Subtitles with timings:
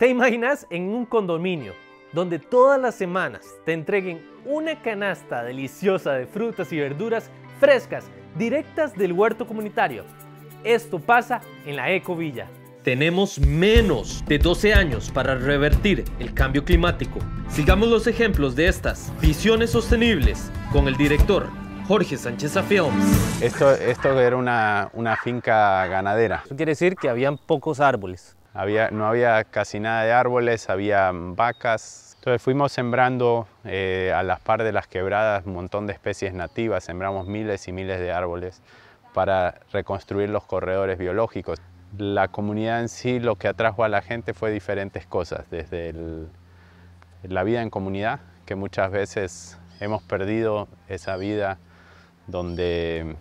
[0.00, 1.74] ¿Te imaginas en un condominio
[2.14, 8.96] donde todas las semanas te entreguen una canasta deliciosa de frutas y verduras frescas directas
[8.96, 10.04] del huerto comunitario?
[10.64, 12.48] Esto pasa en la Ecovilla.
[12.82, 17.18] Tenemos menos de 12 años para revertir el cambio climático.
[17.50, 21.46] Sigamos los ejemplos de estas visiones sostenibles con el director
[21.86, 23.42] Jorge Sánchez Films.
[23.42, 26.40] Esto, esto era una, una finca ganadera.
[26.46, 28.34] Eso quiere decir que habían pocos árboles.
[28.54, 32.16] No había casi nada de árboles, había vacas.
[32.18, 36.84] Entonces fuimos sembrando eh, a las par de las quebradas un montón de especies nativas,
[36.84, 38.60] sembramos miles y miles de árboles
[39.14, 41.58] para reconstruir los corredores biológicos.
[41.96, 45.94] La comunidad en sí lo que atrajo a la gente fue diferentes cosas, desde
[47.22, 51.58] la vida en comunidad, que muchas veces hemos perdido esa vida
[52.26, 53.16] donde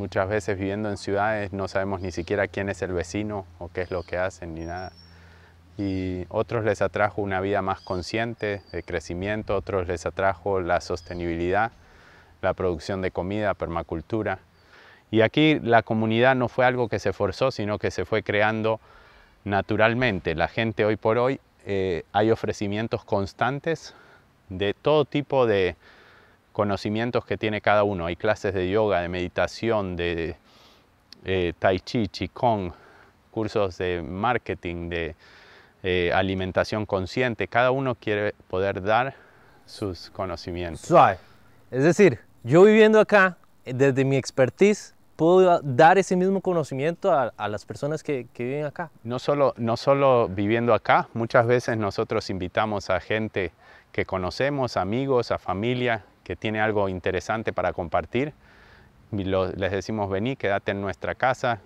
[0.00, 3.82] muchas veces viviendo en ciudades no sabemos ni siquiera quién es el vecino o qué
[3.82, 4.92] es lo que hacen ni nada.
[5.76, 11.72] Y otros les atrajo una vida más consciente de crecimiento, otros les atrajo la sostenibilidad,
[12.40, 14.38] la producción de comida, permacultura.
[15.10, 18.80] Y aquí la comunidad no fue algo que se forzó, sino que se fue creando
[19.44, 20.34] naturalmente.
[20.34, 23.94] La gente hoy por hoy eh, hay ofrecimientos constantes
[24.48, 25.76] de todo tipo de
[26.60, 28.04] conocimientos que tiene cada uno.
[28.04, 30.36] Hay clases de yoga, de meditación, de
[31.24, 32.74] eh, tai chi, qigong,
[33.30, 35.14] cursos de marketing, de
[35.82, 37.48] eh, alimentación consciente.
[37.48, 39.14] Cada uno quiere poder dar
[39.64, 40.82] sus conocimientos.
[40.82, 41.16] Suave.
[41.70, 47.64] Es decir, yo viviendo acá, desde mi expertise, puedo dar ese mismo conocimiento a, las
[47.64, 48.90] personas que, viven acá.
[49.02, 53.52] No solo, no solo viviendo acá, muchas veces nosotros invitamos a gente
[53.92, 58.32] que conocemos, amigos, a familia, que tiene algo interesante para compartir.
[59.10, 61.58] les decimos, vení, quédate en nuestra casa.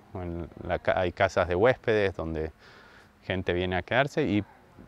[0.95, 2.51] hay casas de huéspedes donde
[3.25, 4.43] gente viene a quedarse y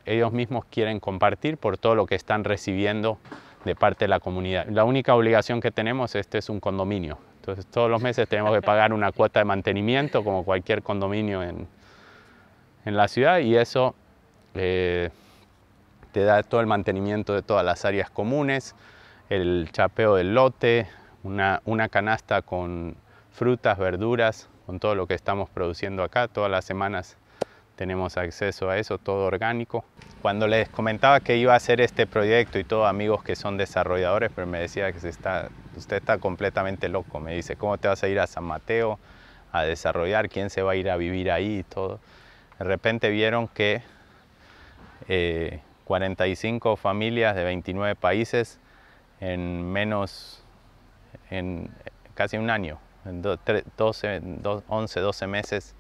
[0.06, 3.18] ellos mismos quieren compartir por todo lo que están recibiendo
[3.66, 4.66] de parte de la comunidad.
[4.68, 8.62] La única obligación que tenemos, este es un condominio, entonces todos los meses tenemos que
[8.62, 11.68] pagar una cuota de mantenimiento como cualquier condominio en,
[12.86, 13.94] en la ciudad y eso
[14.54, 15.10] eh,
[16.12, 18.74] te da todo el mantenimiento de todas las áreas comunes,
[19.28, 20.86] el chapeo del lote,
[21.22, 22.96] una, una canasta con
[23.32, 26.28] frutas, verduras, con todo lo que estamos produciendo acá.
[26.28, 27.16] Todas las semanas
[27.76, 29.84] tenemos acceso a eso, todo orgánico.
[30.22, 34.30] Cuando les comentaba que iba a hacer este proyecto y todos amigos que son desarrolladores,
[34.34, 37.20] pero me decía que se está, usted está completamente loco.
[37.20, 38.98] Me dice, ¿cómo te vas a ir a San Mateo
[39.52, 40.28] a desarrollar?
[40.28, 42.00] ¿Quién se va a ir a vivir ahí todo?
[42.58, 43.82] De repente vieron que
[45.84, 48.58] 45 eh, familias de 29 países
[49.20, 50.42] en menos,
[51.30, 51.70] en
[52.14, 54.22] casi un año, en 12,
[54.68, 55.74] 11, 12 meses,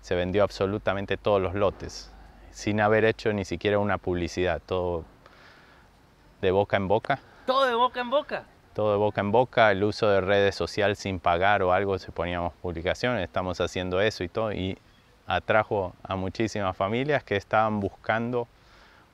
[0.00, 2.12] se vendió absolutamente todos los lotes,
[2.50, 5.04] sin haber hecho ni siquiera una publicidad, todo
[6.40, 7.20] de boca en boca.
[7.46, 8.44] Todo de boca en boca.
[8.74, 12.10] Todo de boca en boca, el uso de redes sociales sin pagar o algo, se
[12.10, 14.78] poníamos publicaciones, estamos haciendo eso y todo, y
[15.26, 18.48] atrajo a muchísimas familias que estaban buscando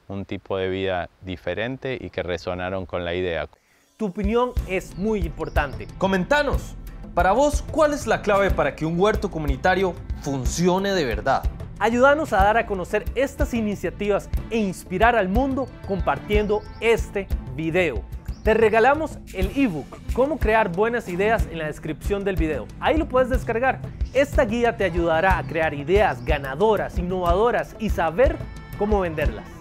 [0.09, 3.49] un tipo de vida diferente y que resonaron con la idea.
[3.97, 5.87] Tu opinión es muy importante.
[5.99, 6.75] Comentanos.
[7.15, 11.43] Para vos, ¿cuál es la clave para que un huerto comunitario funcione de verdad?
[11.81, 18.03] Ayúdanos a dar a conocer estas iniciativas e inspirar al mundo compartiendo este video.
[18.43, 22.67] Te regalamos el ebook Cómo crear buenas ideas en la descripción del video.
[22.81, 23.81] Ahí lo puedes descargar.
[24.15, 28.37] Esta guía te ayudará a crear ideas ganadoras, innovadoras y saber
[28.79, 29.58] cómo venderlas.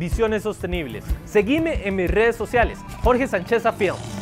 [0.00, 1.04] Visiones sostenibles.
[1.26, 4.19] Seguime en mis redes sociales, Jorge Sánchez Films.